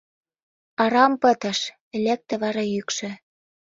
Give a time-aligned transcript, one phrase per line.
[0.83, 1.59] —Арам пытыш,—
[2.03, 3.09] лекте вара йӱкшӧ.